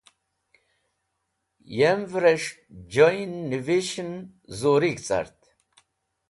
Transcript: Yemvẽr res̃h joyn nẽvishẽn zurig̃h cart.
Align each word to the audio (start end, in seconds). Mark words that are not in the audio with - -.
Yemvẽr 1.77 2.23
res̃h 2.23 2.51
joyn 2.93 3.31
nẽvishẽn 3.49 4.11
zurig̃h 4.59 5.01
cart. 5.07 5.41